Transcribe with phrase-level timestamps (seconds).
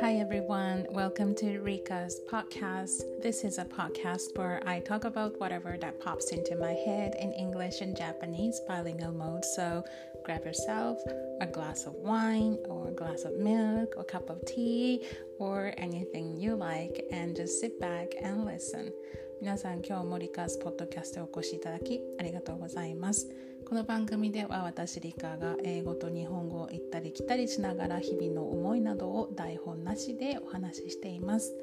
[0.00, 3.02] Hi everyone, welcome to Rika's podcast.
[3.22, 7.32] This is a podcast where I talk about whatever that pops into my head in
[7.32, 9.44] English and Japanese bilingual mode.
[9.44, 9.84] So
[10.24, 10.98] grab yourself
[11.40, 15.06] a glass of wine or a glass of milk or a cup of tea
[15.38, 18.92] or anything you like and just sit back and listen.
[19.40, 23.28] 皆さん今日もリカーズポッドキャストへお越しいただきありがとうございます
[23.71, 31.55] この番組では私リカが英語と日本語を行ったり来たりしながら日々の思いなどを台本なしでお話ししています。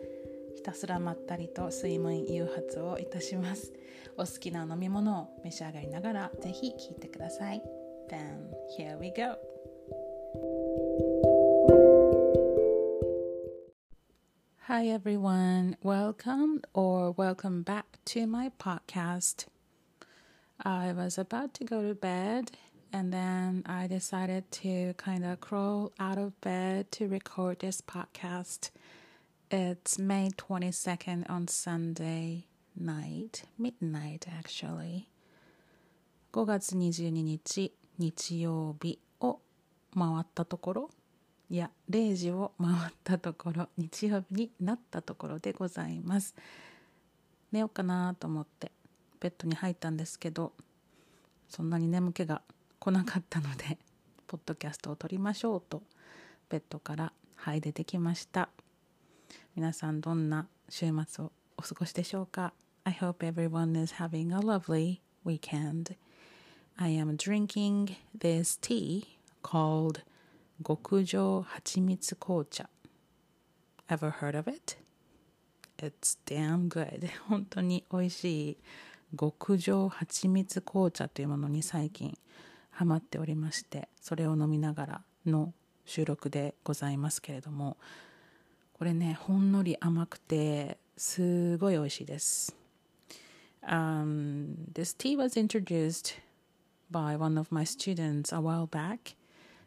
[0.56, 3.74] ひたすらまったりと睡眠誘発をいたします。
[4.16, 7.62] お好きな飲み物を召し上がりながらぜひ聞いてください。
[8.10, 9.36] Then here we go.
[14.66, 19.57] Hi everyone, welcome or welcome back to my podcast.
[20.64, 22.50] I was about to go to bed
[22.92, 28.70] and then I decided to kind of crawl out of bed to record this podcast.
[29.52, 35.08] It's May 22nd on Sunday night, midnight actually.
[36.32, 39.38] 5月22日日曜日を
[39.94, 40.90] 回ったところ
[41.48, 46.34] いや0時を回ったところ日曜日になったところでございます
[47.50, 48.70] 寝ようかなと思って
[49.20, 50.52] ベッドに入ったんですけど
[51.48, 52.42] そんなに眠気が
[52.78, 53.78] 来なかったので
[54.26, 55.82] ポッドキャストを撮りましょうと
[56.48, 58.48] ベッドからはい出てきました。
[59.54, 62.52] 皆さんどんな週末をお過ごしでしょうか
[62.84, 65.96] ？I hope everyone is having a lovely weekend.
[66.76, 69.04] I am drinking this tea
[69.42, 70.02] called
[70.64, 72.68] 極上蜂蜜紅茶
[73.88, 74.76] Ever heard of it?
[75.78, 77.08] It's damn good.
[77.28, 78.56] 本当に美味しい
[79.16, 82.18] 極上蜂蜜紅茶というものに最近
[82.70, 85.52] ハマっておりましてそれを飲みながらの
[85.86, 87.76] 収録でございますけれども
[88.74, 92.54] これねほんのり甘くてすごい美味しいです、
[93.62, 96.16] um, This tea was introduced
[96.90, 99.14] by one of my students a while back.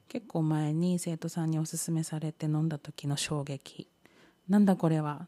[0.07, 3.87] 結構前に生徒さんにおすすめされて飲んだ時の衝撃。
[4.49, 5.27] なんだこれは？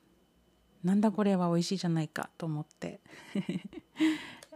[0.84, 3.00] なんだこれは美味しいじゃないかと思って。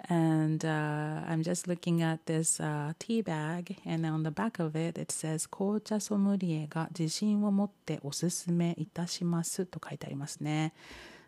[0.09, 5.11] and、uh, I'm just looking at this、uh, tea bag and on the back of it it
[5.11, 10.73] says 紅茶ソムリエが自信を持っておすすめいたしますと書いてありますね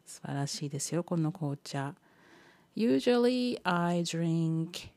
[0.06, 1.94] 素晴らしいですよこの紅茶
[2.76, 4.90] Usually I drink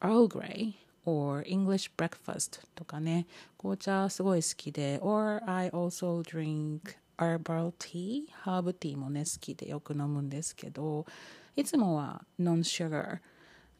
[0.00, 0.74] Earl Grey
[1.04, 3.26] or English breakfast とかね
[3.58, 11.06] 紅茶すごい好きで or I also drink herbal tea ハーブティーもね好きでよく飲むんですけど
[11.56, 13.18] いつもはノンシュガー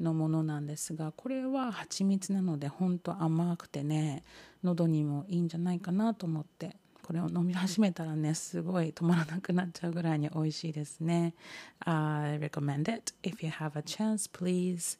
[0.00, 4.22] のものなんですがこれは蜂蜜なのでほんと甘くてね
[4.62, 11.34] 喉にもいいんじゃないかなと思ってこれを飲み始めたらねすごい止まらなくなっちゃうぐらいに美味しいですね。
[11.80, 13.12] I recommend it.
[13.22, 14.98] If you have a chance please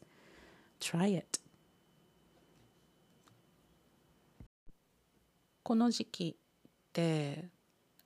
[0.79, 1.39] try it.
[5.63, 7.45] この時期って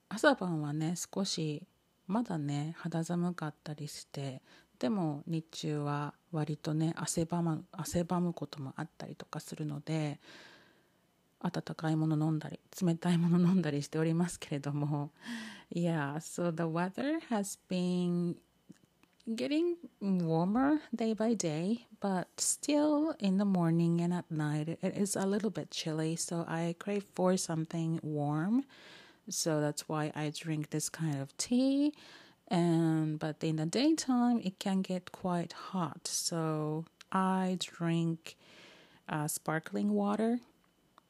[0.08, 1.64] 朝晩はね少し
[2.08, 4.42] まだね肌寒かったりして
[4.78, 10.18] でも日中は割とね汗ばむ汗ばむこともあったりとかするので
[11.40, 15.10] 温かいもの飲んだり冷たいもの飲んだりしておりますけれども
[15.70, 18.36] Yeah, so the weather has been
[19.34, 25.14] getting warmer day by day, but still in the morning and at night it is
[25.14, 26.16] a little bit chilly.
[26.16, 28.64] So I crave for something warm.
[29.29, 31.93] So that's why I drink this kind of tea.
[32.49, 36.07] And but in the daytime it can get quite hot.
[36.07, 38.35] So I drink
[39.07, 40.39] uh, sparkling water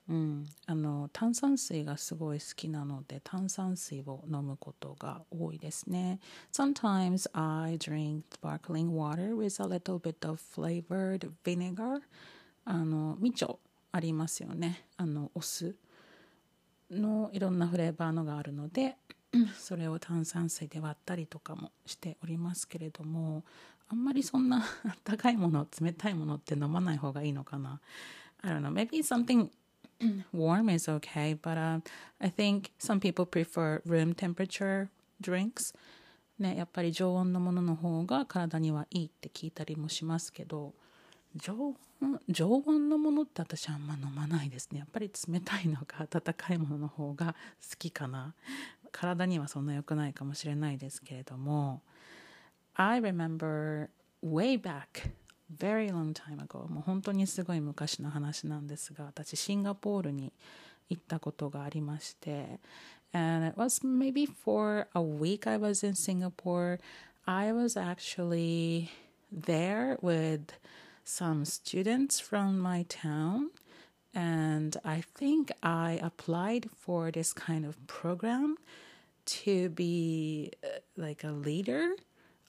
[0.10, 6.20] うん、あの炭酸水がすごい好きなので炭酸水を飲むことが多いですね。
[6.52, 12.02] Sometimes I drink sparkling water with a little bit of flavored vinegar.
[12.66, 13.60] あのみちょ
[13.94, 14.86] ありますよね。
[14.98, 15.74] あのお酢
[16.91, 18.97] のいろんなフレーバーのがあるので
[19.59, 23.45] それを炭酸水で割ったりとかもしておりますけれども
[23.89, 24.65] あんまりそんな
[25.05, 27.81] 高いもの冷たいものって飲まない方がいいのかな。
[28.43, 28.71] I don't know.
[28.71, 29.49] Maybe something
[30.33, 31.81] warm is okay, but uh,
[32.21, 34.89] I think some people prefer room temperature
[35.21, 35.75] drinks.
[36.39, 40.73] ね、やっぱり常温のものの方が体にはいいって聞いたりもしますけど
[41.37, 41.77] 常温
[42.29, 44.79] 常温のものって私あんま飲まないですね。
[44.79, 47.35] やっぱり冷たいのか温かいものの方が
[47.71, 48.35] 好きかな。
[48.93, 51.83] 体にはそんな良くないかもしれないですけれども。
[52.75, 53.89] I remember
[54.23, 55.11] way back
[55.57, 56.69] very long time ago.
[56.69, 60.33] もう本当にすごい昔の話なんですが私シンガポールに
[60.89, 62.61] 行ったことがありまして。
[63.13, 66.79] And it was maybe for a week I was in Singapore.
[67.25, 68.91] I was actually
[69.33, 70.53] there with
[71.09, 73.51] some students from my town,
[74.15, 78.59] and I think I applied for this kind of program
[79.25, 80.69] to be uh,
[80.99, 81.93] like a leader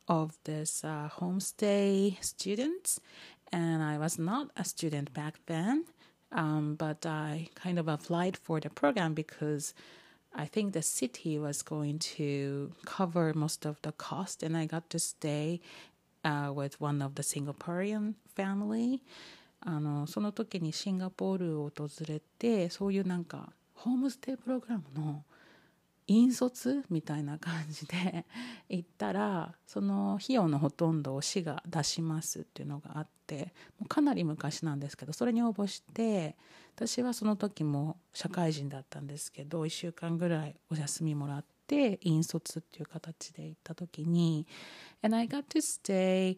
[0.10, 3.00] of this uh, homestay students.
[3.52, 5.86] And I was not a student back then,
[6.34, 9.74] um, but I kind of applied for the program because
[10.36, 14.90] I think the city was going to cover most of the cost, and I got
[14.90, 15.62] to stay
[16.24, 19.02] uh, with one of the Singaporean family.
[19.62, 25.24] あのその時にシンガポールを訪れてそういうなんかホームステイプログラムの
[26.08, 28.26] 引率みたいな感じで
[28.70, 36.36] 行ったらその費用のほとんどを市が出しますっていうのがあってもうかなり昔なんですけどそれに応募して
[36.76, 41.59] 私はその時も社会人だったんですけど1週間ぐらいお休みもらって
[42.02, 44.48] 引率っていう形で行った時に
[45.02, 46.38] And I got to stay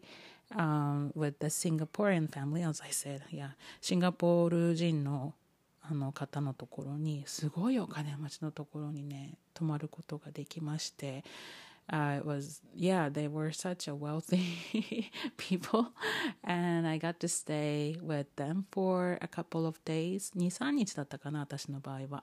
[0.54, 3.50] um, with the Singaporean family as I said yeah
[3.80, 5.34] シンガポール人の
[5.84, 11.24] あの方のところにすごいお金持ちのところにね泊まることができまして
[11.90, 15.86] uh, it was yeah they were such a wealthy people
[16.44, 22.22] and I got to stay with them for a couple of days 23日だったかな私の場合は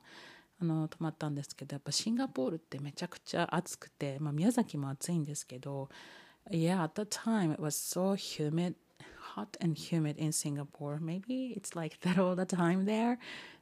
[0.61, 5.89] あの泊まったんですけどやっぱシンガポールってめちゃくちゃ暑くて、まあ、宮崎も暑いんですけど
[6.51, 8.75] yeah at the time it was so humid
[9.35, 10.99] hot and humid in Singapore.
[10.99, 13.17] Maybe it's like that all the time there.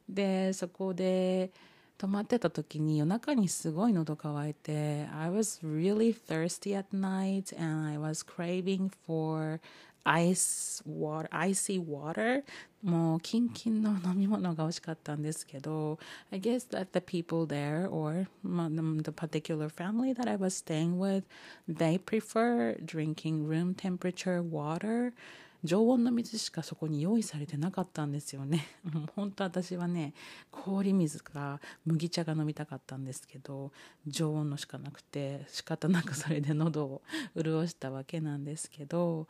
[0.08, 1.50] で、そこで
[1.98, 9.60] 泊まってた時に夜中にすごい喉乾いて I was really thirsty at night and I was craving for
[10.04, 12.42] アイスウォーター、アイシーウォーター、
[12.82, 15.98] もうキンキンの飲み物が美味しかったんですけど、
[16.30, 21.24] I guess that the people there or the particular family that I was staying with,
[21.68, 25.12] they prefer drinking room temperature water.
[25.64, 28.64] 常温の水しかそこに用意されてなかったんですよね。
[29.16, 30.14] 本当私はね、
[30.52, 33.72] 氷水か麦茶が飲みたかったんですけど、
[34.06, 37.02] 常温のしかなくて仕方なくそれで喉を
[37.36, 39.26] 潤したわけなんですけど、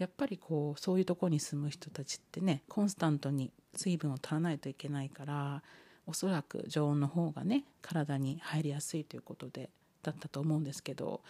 [0.00, 5.62] やっぱりこうそういうとこに住む人たちってねコンスタントに水分を取らないといけないから
[6.06, 9.68] おそらく常温の方がね体に入りやすいということで
[10.02, 11.20] だったと思うんですけど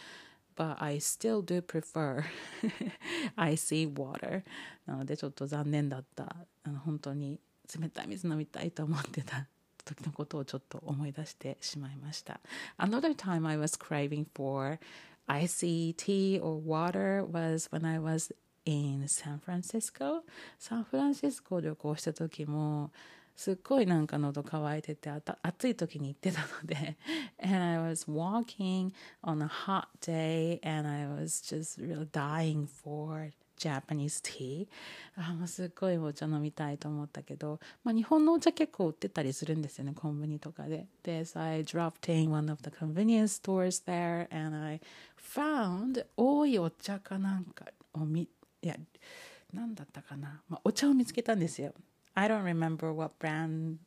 [0.57, 2.23] but I still do prefer
[3.37, 4.43] icy water
[4.87, 6.37] なのでちょっと残念だった。
[6.63, 7.41] あの本当に
[7.81, 9.47] 冷たい水飲みたいと思ってた
[9.85, 12.41] 時のことをちょっと思い出してしまいました。
[12.79, 14.79] Another time I was craving for
[15.27, 18.35] icy tea or water was when I was
[18.71, 20.23] in San Francisco
[20.59, 22.91] サンフランシスコを旅行した時も
[23.35, 25.11] すっごいなんか喉乾いてて
[25.43, 26.97] 暑い時に行ってたので
[27.43, 33.33] and I was walking on a hot day and I was just really dying for
[33.57, 34.69] Japanese tea
[35.17, 44.81] あもうすっごいお茶飲みたいと思ったけど、まあ、日本のお茶結構売ってたりするんですよねコンビニとかでで so I dropped in one of the convenience stores there and I
[45.17, 48.29] found 多いお茶かなんかをみ
[48.63, 48.77] いや
[49.53, 51.73] 何だったかな、まあ、お茶を見つけたんですよ
[52.15, 53.79] I don't remember what brand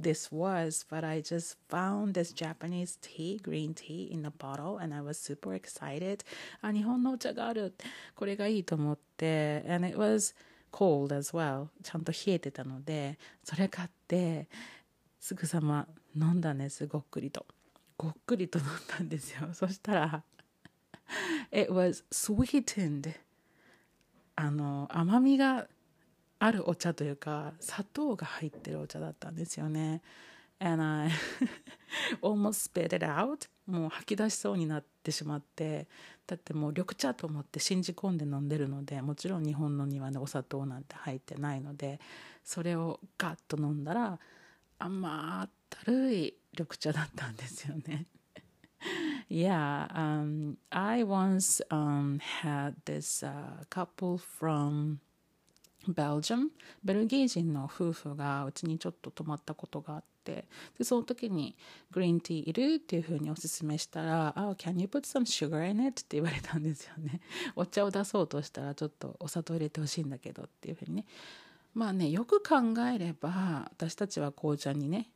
[0.00, 4.94] this was, but I just found this Japanese tea, green tea in a bottle, and
[4.94, 6.24] I was super excited.
[6.62, 7.74] あ、日本のお茶がある。
[8.14, 10.34] これがいいと思って、and it was
[10.72, 11.68] cold as well.
[11.82, 14.48] ちゃんと冷えてたので、それ買って、
[15.18, 17.46] すぐさま飲んだんです、ごっくりと。
[17.96, 19.48] ごっくりと飲んだんですよ。
[19.52, 20.22] そしたら、
[21.50, 23.14] it was sweetened.
[24.40, 25.66] あの、甘みが
[26.38, 30.02] あるお茶というか砂糖が入ってるお茶だったんですよね。
[30.60, 31.10] And I
[32.22, 35.86] almost spit it out もう吐き出しそうになってしまって
[36.26, 42.00] だってもう緑茶と思って信じ込んで飲んでるのでもちろん日本のにはねお砂糖なんて入ってないので
[42.44, 44.18] それをガッと飲んだら
[44.80, 48.06] 甘ったるい緑茶だったんですよね。
[49.28, 54.98] Yeah, um, I once um, had this uh, couple from
[55.86, 56.50] Belgium
[56.84, 61.56] ベルギー人の夫婦がうちにちょっと泊まったことがあってでその時に
[61.90, 67.20] 「グリーンティーいる?」っていうふうにおすすめしたら「Oh, can you put some sugar in it?」って言われたんですよね
[67.56, 71.06] お茶を出そうとしたらちょっとお砂糖入れてほしいんだけどっていうふうにね
[71.72, 72.56] まあねよく考
[72.92, 75.10] えれば私たちは紅茶にね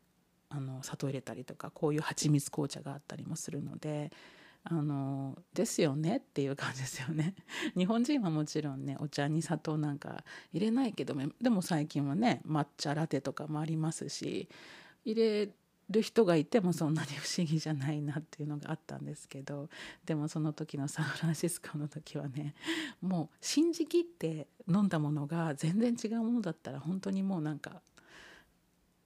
[0.54, 4.12] あの砂糖入れたりとかこういう蜂蜜紅茶があったりもするので
[4.64, 7.34] あのですよねっていう感じですよね。
[7.76, 14.48] 日本人はもちろんねお茶に砂糖なんか入れないけどでも最近はね抹茶ラテとかもありますし
[15.04, 15.50] 入れ
[15.90, 19.68] る人がいてもそんなに不思議じゃないなっていうのがあったんですけど
[20.06, 22.54] でもその時のサンフランシスコの時はね
[23.00, 27.82] もう信じきって飲んだものが全然違うものだったら本当にもうなんか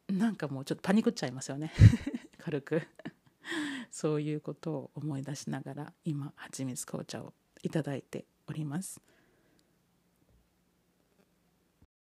[0.09, 1.73] なんかもうちょっとパニクっちゃいますよね。
[2.39, 2.83] 軽く。
[3.91, 7.33] そういうことを思い出しながら今はちみつ紅茶を
[7.63, 9.01] いただいております。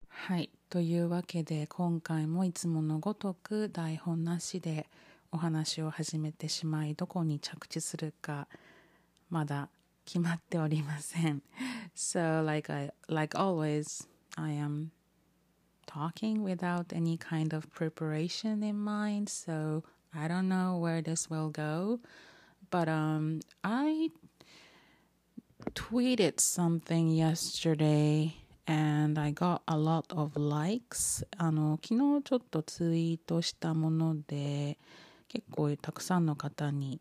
[0.08, 0.50] はい。
[0.70, 4.90] というわけで今回もいつものごとく台本なしで
[5.32, 8.48] お話を始めてしまいどこに着地するか
[9.30, 9.70] まだ
[10.06, 11.42] 決まっておりません。
[11.96, 14.90] So like, I, like always I am
[15.87, 19.83] talking without any kind of preparation in mind so
[20.15, 22.01] I don't know where this will go
[22.71, 24.11] but um I
[25.75, 28.35] tweeted something yesterday
[28.67, 34.79] and I got a lot of likes あの昨日ちょっとツイートしたもので
[35.29, 37.01] 結構たくさんの方に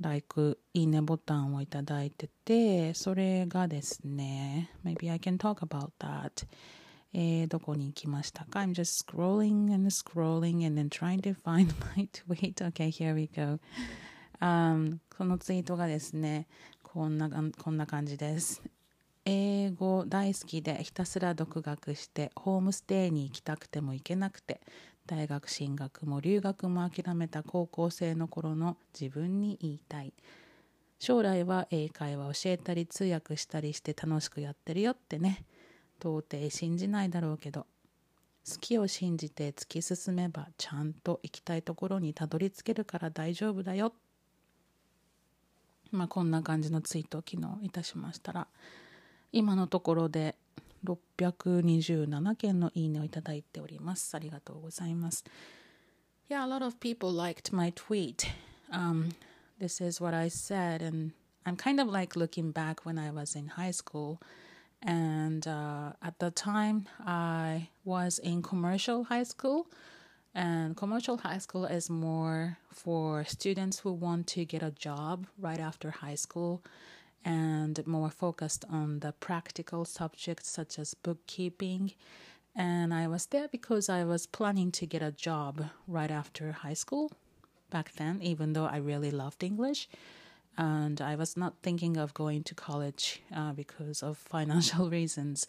[0.00, 6.46] like いいねボタンをいただいててそれがですね maybe I can talk about that
[7.17, 12.55] えー、どこに行きましたか？I'm just scrolling and scrolling and then trying to find my tweet.
[12.55, 13.57] Okay here we go、
[14.41, 16.45] um, このツイートがですね
[16.83, 18.61] こんなこんな感じです。
[19.23, 24.59] 英語大好きでひたすら独学してホームステイに行きたくても行けなくて
[25.05, 30.11] 大学進学も留学も諦めた高校生の頃の自分に言いたい。
[30.99, 35.45] 将来は英会話教えたり通訳したりして楽しくやってるよってね。
[36.05, 37.65] 到底信じないだろうけど
[38.47, 43.91] 好きを信じて突き進めばちゃんと行きたいところにたどり着けるから大丈夫だよ
[45.91, 48.47] まあこんな感じのツイートを昨日いたしましたら
[49.31, 50.35] 今のところで
[50.85, 54.15] 627件のいいねをいただいております。
[54.15, 55.25] ありがとうございます。
[56.29, 58.27] Yeah, a lot of people liked my tweet.
[58.71, 59.09] Um,
[59.59, 61.11] this is what I said, and
[61.45, 64.19] I'm kind of like looking back when I was in high school.
[64.85, 69.67] And uh, at the time, I was in commercial high school.
[70.35, 75.59] And commercial high school is more for students who want to get a job right
[75.59, 76.61] after high school
[77.23, 81.93] and more focused on the practical subjects such as bookkeeping.
[82.55, 86.73] And I was there because I was planning to get a job right after high
[86.73, 87.11] school
[87.71, 89.87] back then, even though I really loved English.
[90.57, 95.45] And I was not thinking of going to college uh, because of financial reasons.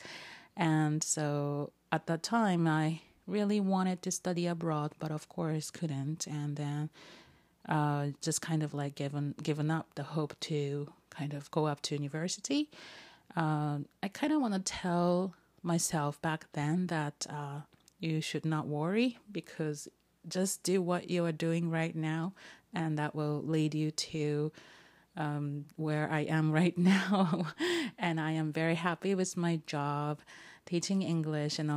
[0.56, 6.26] And so at that time, I really wanted to study abroad, but of course couldn't.
[6.26, 6.90] And then
[7.68, 11.82] uh, just kind of like given given up the hope to kind of go up
[11.82, 12.70] to university.
[13.36, 17.60] Uh, I kind of want to tell myself back then that uh,
[17.98, 19.88] you should not worry because
[20.28, 22.32] just do what you are doing right now,
[22.72, 24.52] and that will lead you to
[25.16, 27.46] um, where I am right now.
[27.98, 30.20] and I am very happy with my job
[30.66, 31.70] teaching English and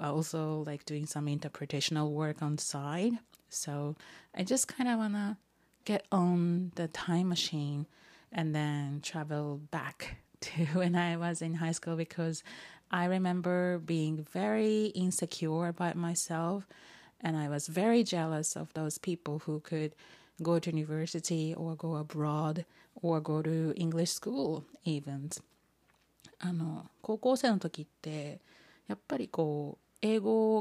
[0.00, 3.12] also like doing some interpretational work on side.
[3.48, 3.96] So
[4.34, 5.36] I just kind of want to
[5.84, 7.86] get on the time machine
[8.32, 12.42] and then travel back to when I was in high school because
[12.90, 16.66] I remember being very insecure about myself
[17.20, 19.94] and I was very jealous of those people who could
[20.40, 22.64] go to university or go abroad
[23.02, 25.30] or go to English school even.
[26.38, 28.40] あの高校生の時って
[28.88, 30.58] やっぱりこう英語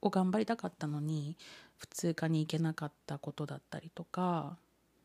[0.00, 1.36] を頑張りたかったのに
[1.76, 4.56] 普通科に行けなかったことだったりとか、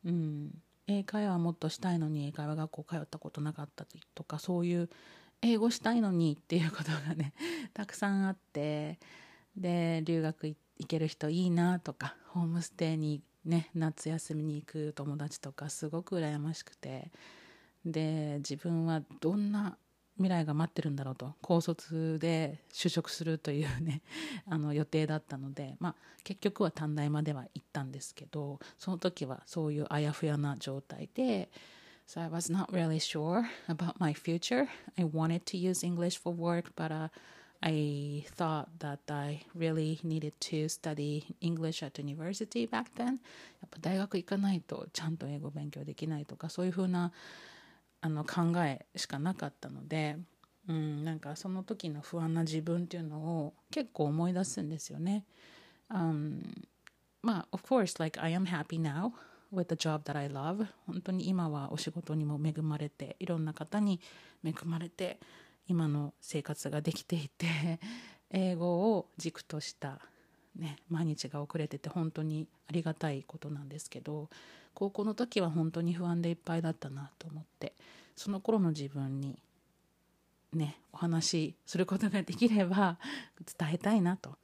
[0.06, 0.52] うん、
[0.88, 4.90] 英会話もっとしたいのに英会話学校通ったことなかったとかそういう
[5.42, 7.34] 英語したいのにっていうことがね
[7.74, 9.00] たくさんあって
[9.58, 10.58] で留学行
[10.88, 17.12] ける人いいなとかホームステイにね夏休みに行く友達とかすごく羨ましくて。
[17.86, 19.78] で自分はどんな
[20.16, 21.34] 未来が待ってるんだろうと。
[21.42, 24.02] 高卒で就職するというね
[24.48, 31.50] あの予定だったので、まあ、結局は短大までは行ったんですけどその時はそういうあやふやな状態で
[32.06, 34.68] So I was not really sure about my future.
[34.98, 37.10] I wanted to use English for work, but uh,
[37.66, 43.06] I thought that I really needed to study English at university back then.
[43.06, 47.14] やっぱ大学行かないとちゃんと英語勉強できないとかそういうふうな
[48.02, 50.18] あの考えしかなかったので、
[50.68, 55.24] うん、なんかその時の不安な自分っていうのを結構思い出すんですよね。
[55.90, 56.66] Um,
[57.22, 59.14] まあ、of course, like I am happy now
[59.54, 60.68] with the job that I love.
[60.86, 64.02] 本当に今はお仕事にも恵まれて、いろんな方に
[64.44, 65.18] 恵まれて、
[65.68, 67.80] 今の生活ができていて、
[68.30, 70.00] 英語を軸とした
[70.56, 74.30] ね、毎日が遅れてて本当にありがたいことなんですけど
[74.76, 77.74] 高校の時は本当に不安でいっぱいだったなと思って
[78.16, 79.40] その頃の自分に
[80.54, 83.00] ねお話しすることができれば
[83.58, 84.38] 伝えたいなと。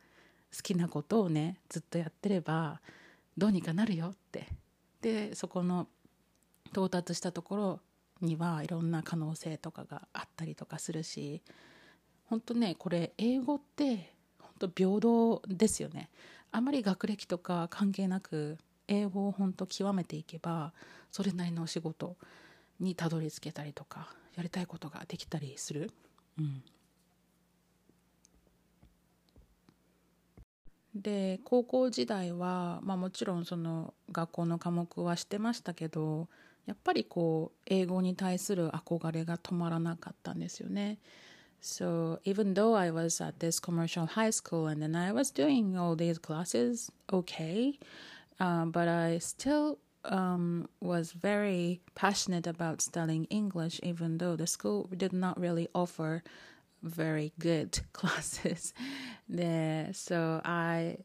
[0.56, 2.82] 好きなことをねずっとやってれば
[3.38, 4.48] どうにかなるよって。
[5.02, 5.88] でそこの
[6.72, 7.80] 到達したところ
[8.22, 11.42] にはいろんな可能性とかがあったりとかするし
[12.26, 16.10] 本当ねこれ英語って本当平等ですよね
[16.52, 18.58] あまり学歴とか関係なく
[18.88, 20.74] 英語を本当極めていけば
[21.12, 22.18] それなりのお仕事
[22.80, 25.92] にたどり着けたりとかやりたいことができたりする。
[26.38, 26.64] うん
[30.96, 36.28] で高校時代は、まあ、もちろんその学校の科目はしてましたけど
[36.67, 40.99] やっぱりこう英語に対する憧れが止まらなかったんですよね。
[41.61, 45.97] So even though I was at this commercial high school and then I was doing all
[45.97, 47.79] these classes okay,
[48.39, 54.89] uh, but I still um, was very passionate about studying English, even though the school
[54.95, 56.23] did not really offer
[56.83, 58.75] very good classes
[59.29, 59.89] there.
[59.93, 60.99] So I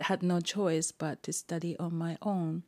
[0.00, 2.64] had no choice but to study on my own.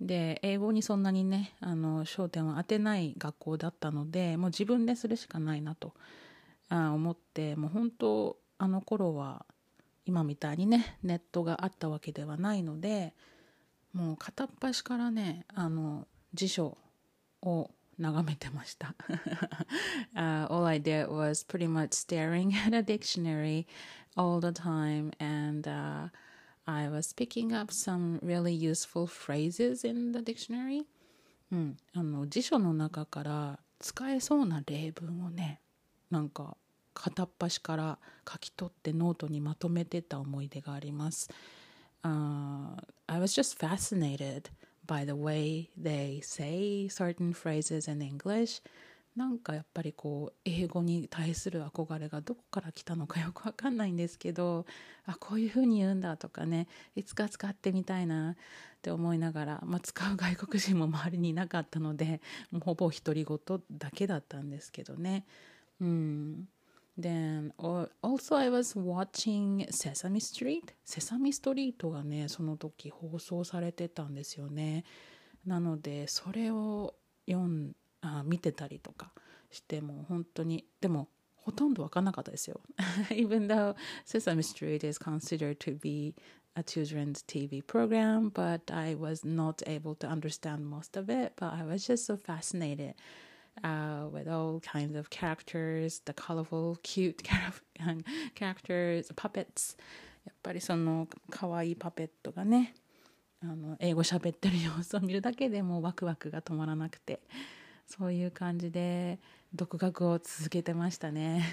[0.00, 5.92] で英語にそんなにねあの焦点を当てない学校だったのでもう自分でするしかないなと
[6.68, 9.46] あ思ってもう本当あの頃は
[10.06, 13.14] 今みたいにねネットがあったわけではないので
[13.92, 16.76] もう片っ端からねあの辞書
[17.42, 18.94] を眺めてました。
[20.16, 23.66] uh, all I did was pretty much staring at a dictionary
[24.16, 26.08] all the time and、uh,
[26.65, 30.85] I was picking up some really useful phrases in the dictionary.
[31.51, 35.59] うん、あの辞書の中から使えそうな例文をね
[36.11, 36.57] なんか
[36.93, 37.97] 片っ端から
[38.31, 41.29] 書き取ってノートにまとめてた思い出があります。
[42.03, 44.49] Uh, I was just fascinated
[44.85, 48.61] by the way they say certain phrases in English.
[49.16, 54.66] なんかやっぱりこう英語に対する憧れがどこから来たのかよくわかんないんですけど
[55.06, 58.36] あこういうふうに言うんだとかねいつか使ってみたいなっ
[58.82, 63.38] て思いながら、まあ、使う外国人も周りにいなかったのでもうほぼ独り言
[63.70, 65.24] だけだったんですけどね。
[65.80, 66.48] うん。
[66.98, 74.84] Then also I was watching Sesame Street セサミストリートがねその時放送されてたんですよね。
[75.44, 76.94] なのでそれを
[77.26, 77.74] 読ん
[78.04, 79.12] あ見てたりとか
[79.50, 82.60] しても本当にでもほとんど分かんなかったですよ
[83.10, 83.74] Even though
[84.06, 86.14] Sesame Street is considered to be
[86.54, 91.52] a children's TV program but I was not able to understand most of it but
[91.52, 92.94] I was just so fascinated
[93.62, 97.22] uh, with all kinds of characters, the colorful, cute
[98.34, 99.76] characters, puppets.
[100.26, 102.74] やっぱりその可愛いパペットがね、
[103.42, 107.20] あの英語喋ってる様子を見るだけでもワクワクが止まらなくて、
[107.86, 109.18] そういう感じで
[109.54, 111.44] 独学を続けてましたね。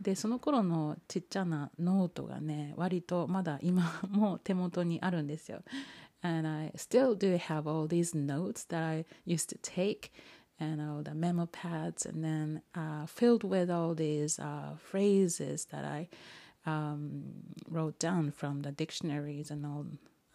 [0.00, 5.62] でその頃のちっちゃなノートがね割とまだ今も手元にあるんですよ。
[6.22, 10.10] And I still do have all these notes that I used to take
[10.60, 15.84] and all the memo pads, and then uh, filled with all these uh, phrases that
[15.84, 16.08] I
[16.64, 17.24] um,
[17.68, 19.86] wrote down from the dictionaries and all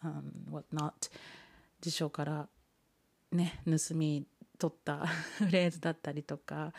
[0.04, 1.10] um, whatnot
[1.80, 2.48] 辞書から
[3.32, 4.26] ね盗み
[4.58, 5.06] 取った
[5.38, 6.72] フレーズだったりとか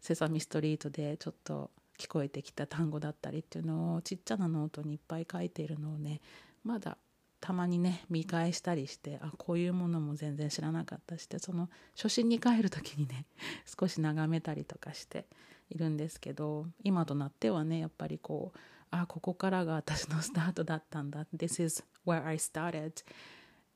[0.00, 6.20] セサミストリートでちょっと聞こえてきた単語だったりっていうのをちっちゃなノートにいっぱい書いているのをね
[6.62, 6.98] まだ
[7.40, 13.26] たまにね見返したりしてあこういうものも全然知らなかったしてその初心に帰る時にね
[13.78, 15.26] 少し眺めたりとかして
[15.70, 18.58] いるんですけど今となってはねやっぱりこう
[18.90, 21.26] あここからが私のスタートだったんだ。
[21.36, 22.92] This is where I started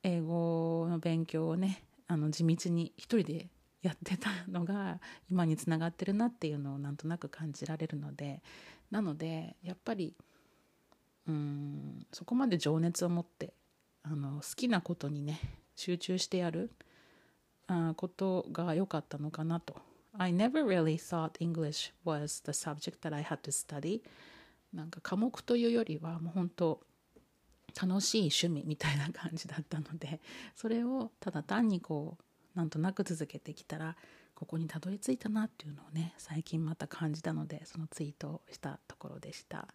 [0.02, 3.48] 英語の勉強をねあの地道に一人で
[3.82, 8.42] やってたのが 今につながってるなっていうのをなんとなく感じられるので
[8.90, 10.16] なのでやっぱり
[11.28, 13.54] うんそこまで情熱を持って
[14.02, 15.38] あの好きなことにね
[15.76, 16.72] 集中してやる
[17.68, 19.80] あことが良かったのかなと。
[20.14, 24.02] I never really thought English was the subject that I had to study.
[24.72, 26.80] なんか科目というよりはもう本当
[27.70, 30.20] 楽しい趣味みたいな感じだったので
[30.56, 32.16] それをただ単にこ
[32.54, 33.96] うなんとなく続けてきたら
[34.34, 39.68] ここにたどり着いたなっていうのをね最近また感じたのでそのツイートをしたところでした。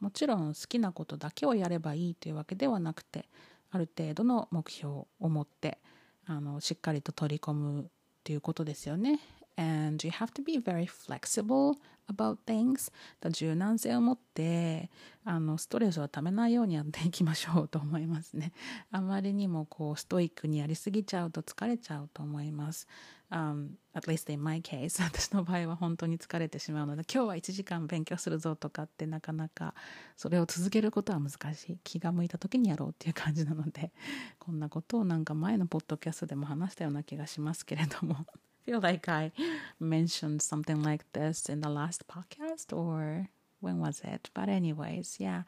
[0.00, 3.28] もちろん好きなことだけをやればいいというわけではなくて
[3.70, 5.78] ある程度の目標を持って
[6.26, 7.90] あのしっかりと取り込む
[8.22, 9.20] ということですよね。
[9.56, 11.76] And you have to be very flexible
[12.08, 12.92] about things.
[13.30, 14.90] 柔軟性を持って
[15.24, 18.52] あのストレスをためないようにやっていきましょうと思いますね。
[18.92, 22.86] あまりにもこうストイックにやりすぎちゃうと疲れちゃうと思います、
[23.30, 25.02] um, at least in my case.
[25.04, 29.74] 私の場合は本当に疲れてしまうので今日は1時間勉強するぞとかってなかなか
[30.16, 31.78] それを続けることは難しい。
[31.82, 33.92] 気が向いた時にやろうっていう感じなので
[34.38, 38.26] こんなことをなんか前のポッドキャストでも話したような気がしますけれども。
[38.66, 39.30] Feel like I
[39.80, 43.28] mentioned something like this in the last podcast or
[43.60, 44.28] when was it?
[44.34, 45.42] But, anyways, yeah,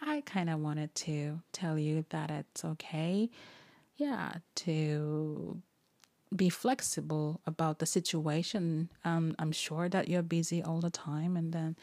[0.00, 3.30] I kind of wanted to tell you that it's okay,
[3.96, 5.60] yeah, to
[6.34, 8.90] be flexible about the situation.
[9.04, 11.76] Um, I'm sure that you're busy all the time, and then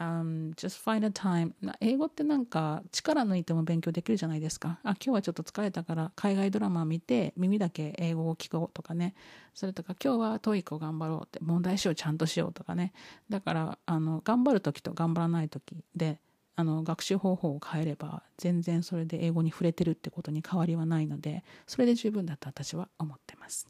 [0.00, 1.52] um, just find a time.
[1.80, 4.80] 英語ってなんか力抜いても勉強できるじゃないですか。
[4.82, 9.14] あ今日はちょっと疲れたから海外ドラマ見て耳だけ英語を聞こうとかね。
[9.54, 12.92] それとか今日は TOEIC を頑張ろうって問題集をちゃんとしようとかね。
[13.28, 16.18] だからあの頑張る時と頑張らない時で
[16.56, 23.68] あの学習方法を変えれば全然それで英語に触れてるってことに変わりはないのでそれで十分だと私は思ってます。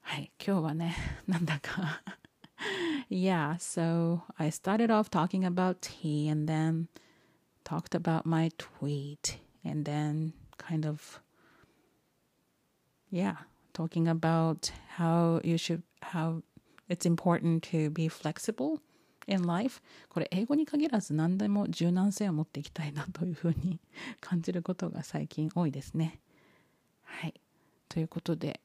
[0.00, 0.96] はい今日はね
[1.28, 2.02] なんだか。
[3.12, 6.88] Yeah, so I started off talking about tea and then
[7.64, 11.20] talked about my tweet and then kind of,
[13.10, 13.36] yeah,
[13.74, 16.42] talking about how you should, how
[16.88, 18.80] it's important to be flexible
[19.28, 23.78] in life これ英語に限らず何でも柔軟性を持っていきたいなというふうに
[24.20, 26.18] 感じることが最近多いですね。
[27.04, 27.40] はい。
[27.88, 28.60] ということで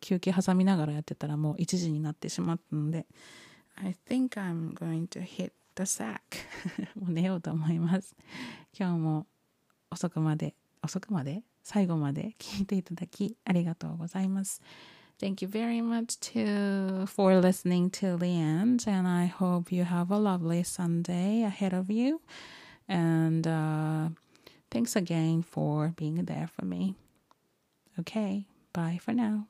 [0.00, 3.06] 休憩挟みながらやってたらもう1時になってしまったので
[3.77, 6.19] I think I'm going to hit the sack
[6.99, 8.15] もう寝ようと思います
[8.77, 9.25] 今日も
[9.89, 10.53] 遅くまで
[10.83, 14.61] 遅くまで最後まで聞いていただきありがとうございます
[15.19, 20.11] Thank you very much to for listening to the end and I hope you have
[20.11, 22.21] a lovely Sunday ahead of you
[22.89, 24.09] and uh,
[24.71, 26.95] thanks again for being there for me.
[27.99, 29.45] Okay, bye for now.